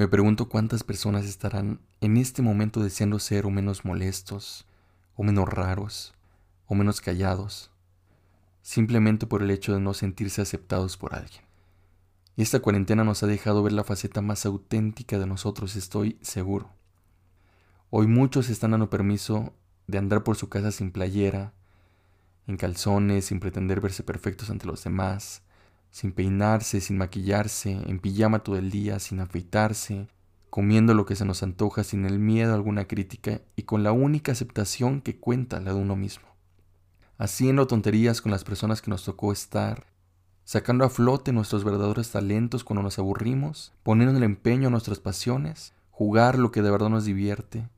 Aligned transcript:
Me 0.00 0.08
pregunto 0.08 0.48
cuántas 0.48 0.82
personas 0.82 1.26
estarán 1.26 1.78
en 2.00 2.16
este 2.16 2.40
momento 2.40 2.82
deseando 2.82 3.18
ser 3.18 3.44
o 3.44 3.50
menos 3.50 3.84
molestos, 3.84 4.66
o 5.14 5.22
menos 5.22 5.46
raros, 5.46 6.14
o 6.64 6.74
menos 6.74 7.02
callados, 7.02 7.70
simplemente 8.62 9.26
por 9.26 9.42
el 9.42 9.50
hecho 9.50 9.74
de 9.74 9.80
no 9.80 9.92
sentirse 9.92 10.40
aceptados 10.40 10.96
por 10.96 11.14
alguien. 11.14 11.42
Y 12.34 12.40
esta 12.40 12.60
cuarentena 12.60 13.04
nos 13.04 13.22
ha 13.22 13.26
dejado 13.26 13.62
ver 13.62 13.74
la 13.74 13.84
faceta 13.84 14.22
más 14.22 14.46
auténtica 14.46 15.18
de 15.18 15.26
nosotros, 15.26 15.76
estoy 15.76 16.16
seguro. 16.22 16.70
Hoy 17.90 18.06
muchos 18.06 18.48
están 18.48 18.70
dando 18.70 18.88
permiso 18.88 19.52
de 19.86 19.98
andar 19.98 20.24
por 20.24 20.36
su 20.36 20.48
casa 20.48 20.72
sin 20.72 20.92
playera, 20.92 21.52
en 22.46 22.56
calzones, 22.56 23.26
sin 23.26 23.38
pretender 23.38 23.82
verse 23.82 24.02
perfectos 24.02 24.48
ante 24.48 24.66
los 24.66 24.82
demás, 24.82 25.42
sin 25.90 26.12
peinarse, 26.12 26.80
sin 26.80 26.98
maquillarse, 26.98 27.72
en 27.72 27.98
pijama 27.98 28.40
todo 28.40 28.56
el 28.56 28.70
día, 28.70 28.98
sin 28.98 29.20
afeitarse, 29.20 30.08
comiendo 30.50 30.94
lo 30.94 31.06
que 31.06 31.16
se 31.16 31.24
nos 31.24 31.42
antoja 31.42 31.84
sin 31.84 32.04
el 32.04 32.18
miedo 32.18 32.52
a 32.52 32.54
alguna 32.54 32.86
crítica 32.86 33.40
y 33.56 33.62
con 33.62 33.82
la 33.82 33.92
única 33.92 34.32
aceptación 34.32 35.00
que 35.00 35.18
cuenta 35.18 35.60
la 35.60 35.72
de 35.72 35.80
uno 35.80 35.96
mismo. 35.96 36.28
Haciendo 37.18 37.66
tonterías 37.66 38.20
con 38.20 38.32
las 38.32 38.44
personas 38.44 38.82
que 38.82 38.90
nos 38.90 39.04
tocó 39.04 39.32
estar, 39.32 39.86
sacando 40.44 40.84
a 40.84 40.90
flote 40.90 41.32
nuestros 41.32 41.64
verdaderos 41.64 42.10
talentos 42.10 42.64
cuando 42.64 42.82
nos 42.82 42.98
aburrimos, 42.98 43.72
poniendo 43.82 44.16
el 44.16 44.24
empeño 44.24 44.68
a 44.68 44.70
nuestras 44.70 44.98
pasiones, 44.98 45.74
jugar 45.90 46.38
lo 46.38 46.50
que 46.50 46.62
de 46.62 46.70
verdad 46.70 46.88
nos 46.88 47.04
divierte, 47.04 47.68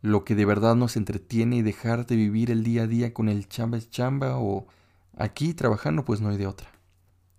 lo 0.00 0.24
que 0.24 0.34
de 0.34 0.44
verdad 0.44 0.74
nos 0.74 0.96
entretiene 0.96 1.56
y 1.56 1.62
dejar 1.62 2.06
de 2.06 2.16
vivir 2.16 2.50
el 2.50 2.64
día 2.64 2.82
a 2.82 2.86
día 2.86 3.12
con 3.12 3.28
el 3.28 3.48
chamba 3.48 3.78
es 3.78 3.90
chamba 3.90 4.38
o 4.38 4.66
aquí 5.16 5.52
trabajando 5.52 6.04
pues 6.04 6.20
no 6.20 6.30
hay 6.30 6.36
de 6.36 6.46
otra. 6.46 6.70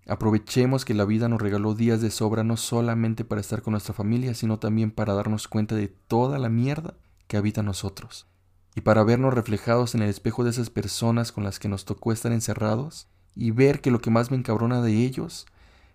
Aprovechemos 0.06 0.84
que 0.84 0.92
la 0.92 1.06
vida 1.06 1.28
nos 1.28 1.40
regaló 1.40 1.74
días 1.74 2.02
de 2.02 2.10
sobra 2.10 2.44
no 2.44 2.58
solamente 2.58 3.24
para 3.24 3.40
estar 3.40 3.62
con 3.62 3.72
nuestra 3.72 3.94
familia, 3.94 4.34
sino 4.34 4.58
también 4.58 4.90
para 4.90 5.14
darnos 5.14 5.48
cuenta 5.48 5.74
de 5.74 5.88
toda 5.88 6.38
la 6.38 6.50
mierda 6.50 6.94
que 7.26 7.38
habita 7.38 7.60
en 7.60 7.66
nosotros. 7.66 8.26
Y 8.74 8.82
para 8.82 9.02
vernos 9.02 9.32
reflejados 9.32 9.94
en 9.94 10.02
el 10.02 10.10
espejo 10.10 10.44
de 10.44 10.50
esas 10.50 10.68
personas 10.68 11.32
con 11.32 11.42
las 11.42 11.58
que 11.58 11.68
nos 11.68 11.86
tocó 11.86 12.12
estar 12.12 12.32
encerrados 12.32 13.08
y 13.34 13.50
ver 13.50 13.80
que 13.80 13.90
lo 13.90 14.00
que 14.00 14.10
más 14.10 14.30
me 14.30 14.36
encabrona 14.36 14.82
de 14.82 14.92
ellos 14.92 15.46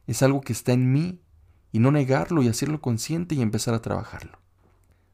es 0.08 0.24
algo 0.24 0.42
que 0.42 0.54
está 0.54 0.72
en 0.72 0.92
mí 0.92 1.22
y 1.72 1.78
no 1.78 1.92
negarlo 1.92 2.42
y 2.42 2.48
hacerlo 2.48 2.82
consciente 2.82 3.36
y 3.36 3.44
empezar 3.44 3.76
a 3.76 3.82
trabajarlo. 3.82 4.40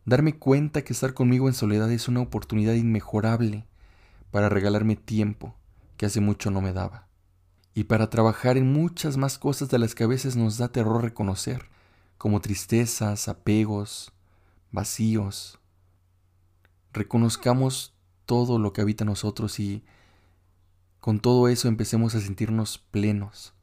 Darme 0.05 0.37
cuenta 0.37 0.83
que 0.83 0.93
estar 0.93 1.13
conmigo 1.13 1.49
en 1.49 1.53
soledad 1.53 1.91
es 1.91 2.07
una 2.07 2.21
oportunidad 2.21 2.75
inmejorable 2.75 3.67
para 4.31 4.47
regalarme 4.47 4.95
tiempo 4.95 5.55
que 5.97 6.05
hace 6.05 6.21
mucho 6.21 6.49
no 6.49 6.61
me 6.61 6.71
daba 6.71 7.05
y 7.77 7.83
para 7.83 8.09
trabajar 8.09 8.57
en 8.57 8.71
muchas 8.71 9.17
más 9.17 9.37
cosas 9.37 9.69
de 9.69 9.77
las 9.77 9.93
que 9.93 10.05
a 10.05 10.07
veces 10.07 10.37
nos 10.37 10.57
da 10.57 10.69
terror 10.69 11.03
reconocer, 11.03 11.67
como 12.17 12.39
tristezas, 12.39 13.27
apegos, 13.27 14.13
vacíos. 14.71 15.59
Reconozcamos 16.93 17.93
todo 18.25 18.59
lo 18.59 18.71
que 18.71 18.79
habita 18.79 19.03
nosotros 19.03 19.59
y 19.59 19.83
con 21.01 21.19
todo 21.19 21.49
eso 21.49 21.67
empecemos 21.67 22.15
a 22.15 22.21
sentirnos 22.21 22.77
plenos, 22.77 23.53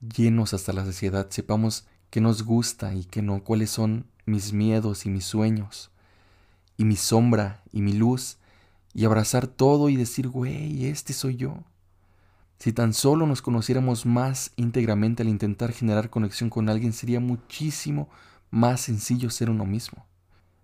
llenos 0.00 0.52
hasta 0.52 0.72
la 0.72 0.84
saciedad, 0.84 1.30
sepamos 1.30 1.86
qué 2.10 2.20
nos 2.20 2.42
gusta 2.42 2.94
y 2.94 3.04
qué 3.04 3.22
no, 3.22 3.44
cuáles 3.44 3.70
son 3.70 4.06
mis 4.26 4.52
miedos 4.52 5.06
y 5.06 5.08
mis 5.08 5.24
sueños, 5.24 5.92
y 6.76 6.84
mi 6.84 6.96
sombra 6.96 7.62
y 7.72 7.80
mi 7.80 7.92
luz, 7.92 8.38
y 8.92 9.04
abrazar 9.04 9.46
todo 9.46 9.88
y 9.88 9.94
decir, 9.94 10.28
güey, 10.28 10.86
este 10.86 11.12
soy 11.12 11.36
yo. 11.36 11.62
Si 12.60 12.74
tan 12.74 12.92
solo 12.92 13.26
nos 13.26 13.40
conociéramos 13.40 14.04
más 14.04 14.52
íntegramente 14.56 15.22
al 15.22 15.30
intentar 15.30 15.72
generar 15.72 16.10
conexión 16.10 16.50
con 16.50 16.68
alguien, 16.68 16.92
sería 16.92 17.18
muchísimo 17.18 18.10
más 18.50 18.82
sencillo 18.82 19.30
ser 19.30 19.48
uno 19.48 19.64
mismo. 19.64 20.04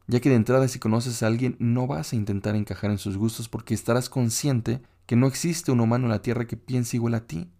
Ya 0.06 0.20
que 0.20 0.28
de 0.28 0.34
entrada 0.34 0.68
si 0.68 0.78
conoces 0.78 1.22
a 1.22 1.26
alguien 1.26 1.56
no 1.58 1.86
vas 1.86 2.12
a 2.12 2.16
intentar 2.16 2.54
encajar 2.54 2.90
en 2.90 2.98
sus 2.98 3.16
gustos 3.16 3.48
porque 3.48 3.72
estarás 3.72 4.10
consciente 4.10 4.82
que 5.06 5.16
no 5.16 5.26
existe 5.26 5.72
un 5.72 5.80
humano 5.80 6.04
en 6.04 6.10
la 6.10 6.20
tierra 6.20 6.46
que 6.46 6.58
piense 6.58 6.98
igual 6.98 7.14
a 7.14 7.26
ti, 7.26 7.50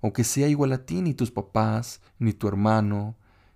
o 0.00 0.12
que 0.12 0.24
sea 0.24 0.48
igual 0.48 0.72
a 0.72 0.84
ti, 0.84 1.00
ni 1.00 1.14
tus 1.14 1.30
papás, 1.30 2.00
ni 2.18 2.32
tu 2.32 2.48
hermano, 2.48 3.14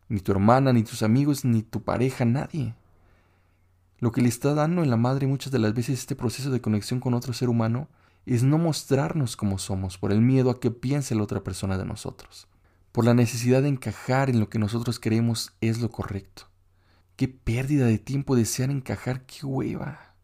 ni 0.09 0.21
tu 0.21 0.31
hermana, 0.31 0.73
ni 0.73 0.85
tus 0.85 1.03
amigos, 1.03 1.45
ni 1.45 1.63
tu 1.63 1.83
pareja, 1.83 2.25
nadie. 2.25 2.77
Lo 3.99 4.13
que 4.13 4.23
le 4.23 4.29
está 4.29 4.55
dando 4.55 4.85
en 4.85 4.91
la 4.91 4.97
madre 4.97 5.27
muchas 5.27 5.53
de 5.53 5.59
las 5.59 5.75
veces 5.75 5.99
este 5.99 6.15
proceso 6.15 6.53
de 6.53 6.61
conexión 6.61 7.01
con 7.01 7.13
otro 7.13 7.33
ser 7.33 7.49
humano 7.49 7.89
es 8.27 8.43
no 8.43 8.59
mostrarnos 8.59 9.37
como 9.37 9.59
somos 9.59 9.99
por 9.99 10.13
el 10.13 10.21
miedo 10.21 10.51
a 10.51 10.61
que 10.61 10.71
piense 10.71 11.15
la 11.15 11.23
otra 11.23 11.43
persona 11.43 11.77
de 11.77 11.85
nosotros, 11.85 12.47
por 12.93 13.05
la 13.05 13.15
necesidad 13.15 13.63
de 13.63 13.69
encajar 13.69 14.31
en 14.31 14.39
lo 14.39 14.49
que 14.49 14.59
nosotros 14.59 15.01
creemos 15.01 15.53
es 15.61 15.81
lo 15.81 15.91
correcto. 15.91 16.45
Qué 17.17 17.29
pérdida 17.29 17.87
de 17.87 17.99
tiempo 17.99 18.37
desear 18.37 18.71
encajar, 18.71 19.27
qué 19.27 19.45
hueva. 19.45 20.15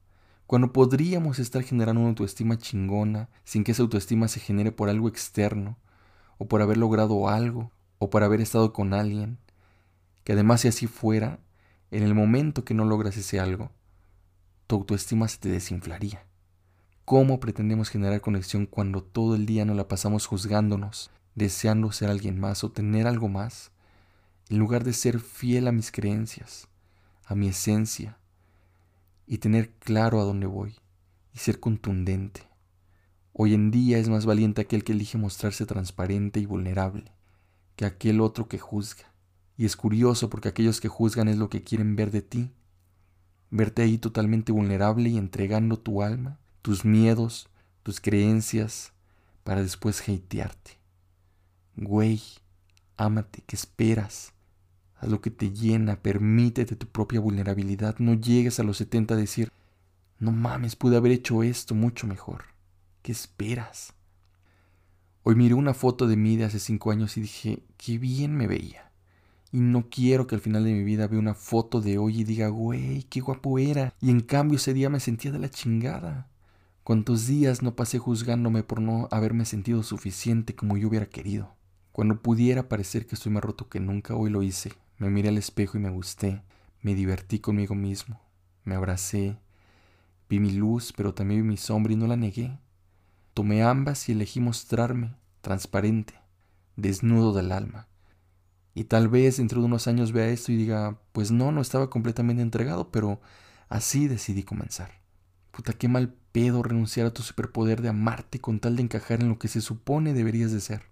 Cuando 0.46 0.72
podríamos 0.72 1.38
estar 1.38 1.62
generando 1.62 2.00
una 2.00 2.10
autoestima 2.10 2.56
chingona 2.56 3.28
sin 3.44 3.64
que 3.64 3.72
esa 3.72 3.82
autoestima 3.82 4.28
se 4.28 4.40
genere 4.40 4.72
por 4.72 4.88
algo 4.88 5.08
externo, 5.08 5.76
o 6.38 6.46
por 6.48 6.62
haber 6.62 6.76
logrado 6.76 7.28
algo, 7.28 7.72
o 7.98 8.10
por 8.10 8.22
haber 8.22 8.40
estado 8.40 8.72
con 8.72 8.94
alguien, 8.94 9.38
que 10.24 10.32
además 10.32 10.62
si 10.62 10.68
así 10.68 10.86
fuera, 10.86 11.40
en 11.90 12.02
el 12.02 12.14
momento 12.14 12.64
que 12.64 12.74
no 12.74 12.84
logras 12.84 13.16
ese 13.16 13.40
algo, 13.40 13.72
tu 14.66 14.76
autoestima 14.76 15.26
se 15.28 15.38
te 15.38 15.48
desinflaría. 15.48 16.24
¿Cómo 17.08 17.40
pretendemos 17.40 17.88
generar 17.88 18.20
conexión 18.20 18.66
cuando 18.66 19.02
todo 19.02 19.34
el 19.34 19.46
día 19.46 19.64
nos 19.64 19.78
la 19.78 19.88
pasamos 19.88 20.26
juzgándonos, 20.26 21.10
deseando 21.34 21.90
ser 21.90 22.10
alguien 22.10 22.38
más 22.38 22.64
o 22.64 22.70
tener 22.70 23.06
algo 23.06 23.30
más, 23.30 23.70
en 24.50 24.58
lugar 24.58 24.84
de 24.84 24.92
ser 24.92 25.18
fiel 25.18 25.68
a 25.68 25.72
mis 25.72 25.90
creencias, 25.90 26.68
a 27.24 27.34
mi 27.34 27.48
esencia, 27.48 28.18
y 29.26 29.38
tener 29.38 29.70
claro 29.78 30.20
a 30.20 30.24
dónde 30.24 30.46
voy, 30.46 30.74
y 31.32 31.38
ser 31.38 31.60
contundente? 31.60 32.42
Hoy 33.32 33.54
en 33.54 33.70
día 33.70 33.96
es 33.96 34.10
más 34.10 34.26
valiente 34.26 34.60
aquel 34.60 34.84
que 34.84 34.92
elige 34.92 35.16
mostrarse 35.16 35.64
transparente 35.64 36.40
y 36.40 36.44
vulnerable, 36.44 37.10
que 37.74 37.86
aquel 37.86 38.20
otro 38.20 38.48
que 38.48 38.58
juzga. 38.58 39.14
Y 39.56 39.64
es 39.64 39.76
curioso 39.76 40.28
porque 40.28 40.48
aquellos 40.48 40.78
que 40.78 40.88
juzgan 40.88 41.28
es 41.28 41.38
lo 41.38 41.48
que 41.48 41.62
quieren 41.62 41.96
ver 41.96 42.10
de 42.10 42.20
ti, 42.20 42.50
verte 43.48 43.80
ahí 43.80 43.96
totalmente 43.96 44.52
vulnerable 44.52 45.08
y 45.08 45.16
entregando 45.16 45.78
tu 45.78 46.02
alma 46.02 46.38
tus 46.68 46.84
miedos, 46.84 47.48
tus 47.82 47.98
creencias, 47.98 48.92
para 49.42 49.62
después 49.62 50.02
hatearte. 50.02 50.72
Güey, 51.76 52.20
ámate, 52.98 53.42
¿qué 53.46 53.56
esperas? 53.56 54.34
Haz 54.96 55.08
lo 55.08 55.22
que 55.22 55.30
te 55.30 55.50
llena, 55.50 56.02
permítete 56.02 56.76
tu 56.76 56.86
propia 56.86 57.20
vulnerabilidad. 57.20 57.98
No 58.00 58.12
llegues 58.12 58.60
a 58.60 58.64
los 58.64 58.76
70 58.76 59.14
a 59.14 59.16
decir, 59.16 59.50
no 60.18 60.30
mames, 60.30 60.76
pude 60.76 60.98
haber 60.98 61.12
hecho 61.12 61.42
esto 61.42 61.74
mucho 61.74 62.06
mejor. 62.06 62.44
¿Qué 63.00 63.12
esperas? 63.12 63.94
Hoy 65.22 65.36
miré 65.36 65.54
una 65.54 65.72
foto 65.72 66.06
de 66.06 66.16
mí 66.16 66.36
de 66.36 66.44
hace 66.44 66.58
cinco 66.58 66.90
años 66.90 67.16
y 67.16 67.22
dije, 67.22 67.62
qué 67.78 67.96
bien 67.96 68.36
me 68.36 68.46
veía. 68.46 68.92
Y 69.52 69.60
no 69.60 69.88
quiero 69.88 70.26
que 70.26 70.34
al 70.34 70.42
final 70.42 70.64
de 70.64 70.74
mi 70.74 70.84
vida 70.84 71.06
vea 71.06 71.18
una 71.18 71.32
foto 71.32 71.80
de 71.80 71.96
hoy 71.96 72.20
y 72.20 72.24
diga, 72.24 72.48
güey, 72.48 73.04
qué 73.04 73.20
guapo 73.20 73.58
era. 73.58 73.94
Y 74.02 74.10
en 74.10 74.20
cambio 74.20 74.58
ese 74.58 74.74
día 74.74 74.90
me 74.90 75.00
sentía 75.00 75.32
de 75.32 75.38
la 75.38 75.48
chingada. 75.48 76.28
¿Cuántos 76.88 77.26
días 77.26 77.60
no 77.60 77.76
pasé 77.76 77.98
juzgándome 77.98 78.62
por 78.62 78.80
no 78.80 79.08
haberme 79.10 79.44
sentido 79.44 79.82
suficiente 79.82 80.54
como 80.54 80.78
yo 80.78 80.88
hubiera 80.88 81.04
querido? 81.04 81.54
Cuando 81.92 82.22
pudiera 82.22 82.70
parecer 82.70 83.06
que 83.06 83.14
estoy 83.14 83.30
más 83.30 83.44
roto 83.44 83.68
que 83.68 83.78
nunca, 83.78 84.14
hoy 84.14 84.30
lo 84.30 84.42
hice. 84.42 84.72
Me 84.96 85.10
miré 85.10 85.28
al 85.28 85.36
espejo 85.36 85.76
y 85.76 85.82
me 85.82 85.90
gusté. 85.90 86.42
Me 86.80 86.94
divertí 86.94 87.40
conmigo 87.40 87.74
mismo. 87.74 88.22
Me 88.64 88.74
abracé. 88.74 89.36
Vi 90.30 90.40
mi 90.40 90.50
luz, 90.50 90.94
pero 90.96 91.12
también 91.12 91.42
vi 91.42 91.48
mi 91.48 91.56
sombra 91.58 91.92
y 91.92 91.96
no 91.96 92.06
la 92.06 92.16
negué. 92.16 92.58
Tomé 93.34 93.62
ambas 93.62 94.08
y 94.08 94.12
elegí 94.12 94.40
mostrarme, 94.40 95.14
transparente, 95.42 96.14
desnudo 96.76 97.34
del 97.34 97.52
alma. 97.52 97.86
Y 98.72 98.84
tal 98.84 99.08
vez 99.08 99.36
dentro 99.36 99.60
de 99.60 99.66
unos 99.66 99.88
años 99.88 100.12
vea 100.12 100.28
esto 100.28 100.52
y 100.52 100.56
diga, 100.56 100.98
pues 101.12 101.32
no, 101.32 101.52
no 101.52 101.60
estaba 101.60 101.90
completamente 101.90 102.40
entregado, 102.40 102.90
pero 102.90 103.20
así 103.68 104.08
decidí 104.08 104.42
comenzar. 104.42 104.98
Puta, 105.58 105.72
qué 105.72 105.88
mal 105.88 106.14
pedo 106.30 106.62
renunciar 106.62 107.08
a 107.08 107.12
tu 107.12 107.22
superpoder 107.22 107.82
de 107.82 107.88
amarte 107.88 108.38
con 108.38 108.60
tal 108.60 108.76
de 108.76 108.82
encajar 108.82 109.20
en 109.20 109.28
lo 109.28 109.40
que 109.40 109.48
se 109.48 109.60
supone 109.60 110.14
deberías 110.14 110.52
de 110.52 110.60
ser. 110.60 110.82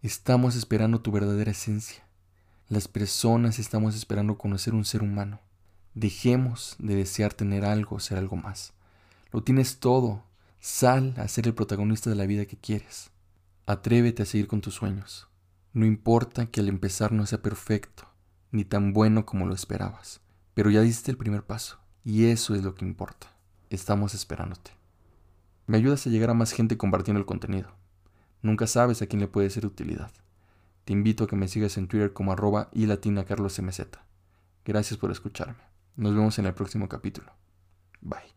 Estamos 0.00 0.54
esperando 0.54 1.00
tu 1.00 1.10
verdadera 1.10 1.50
esencia. 1.50 2.04
Las 2.68 2.86
personas 2.86 3.58
estamos 3.58 3.96
esperando 3.96 4.38
conocer 4.38 4.74
un 4.74 4.84
ser 4.84 5.02
humano. 5.02 5.40
Dejemos 5.94 6.76
de 6.78 6.94
desear 6.94 7.34
tener 7.34 7.64
algo, 7.64 7.98
ser 7.98 8.18
algo 8.18 8.36
más. 8.36 8.74
Lo 9.32 9.42
tienes 9.42 9.80
todo. 9.80 10.22
Sal 10.60 11.14
a 11.16 11.26
ser 11.26 11.48
el 11.48 11.54
protagonista 11.54 12.08
de 12.08 12.14
la 12.14 12.26
vida 12.26 12.46
que 12.46 12.56
quieres. 12.56 13.10
Atrévete 13.66 14.22
a 14.22 14.26
seguir 14.26 14.46
con 14.46 14.60
tus 14.60 14.74
sueños. 14.74 15.26
No 15.72 15.84
importa 15.84 16.46
que 16.46 16.60
al 16.60 16.68
empezar 16.68 17.10
no 17.10 17.26
sea 17.26 17.42
perfecto, 17.42 18.08
ni 18.52 18.64
tan 18.64 18.92
bueno 18.92 19.26
como 19.26 19.46
lo 19.46 19.54
esperabas, 19.54 20.20
pero 20.54 20.70
ya 20.70 20.82
diste 20.82 21.10
el 21.10 21.16
primer 21.16 21.42
paso, 21.42 21.80
y 22.04 22.26
eso 22.26 22.54
es 22.54 22.62
lo 22.62 22.76
que 22.76 22.84
importa. 22.84 23.35
Estamos 23.70 24.14
esperándote. 24.14 24.70
Me 25.66 25.78
ayudas 25.78 26.06
a 26.06 26.10
llegar 26.10 26.30
a 26.30 26.34
más 26.34 26.52
gente 26.52 26.76
compartiendo 26.76 27.18
el 27.18 27.26
contenido. 27.26 27.70
Nunca 28.42 28.66
sabes 28.66 29.02
a 29.02 29.06
quién 29.06 29.20
le 29.20 29.28
puede 29.28 29.50
ser 29.50 29.62
de 29.62 29.68
utilidad. 29.68 30.12
Te 30.84 30.92
invito 30.92 31.24
a 31.24 31.26
que 31.26 31.34
me 31.34 31.48
sigas 31.48 31.76
en 31.76 31.88
Twitter 31.88 32.12
como 32.12 32.32
arroba 32.32 32.68
y 32.72 32.86
latina 32.86 33.24
carlos. 33.24 33.60
Gracias 34.64 34.98
por 34.98 35.10
escucharme. 35.10 35.64
Nos 35.96 36.14
vemos 36.14 36.38
en 36.38 36.46
el 36.46 36.54
próximo 36.54 36.88
capítulo. 36.88 37.32
Bye. 38.00 38.35